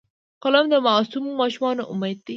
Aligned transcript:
قلم 0.43 0.65
د 0.69 0.75
معصومو 0.87 1.31
ماشومانو 1.41 1.83
امید 1.93 2.17
دی 2.25 2.29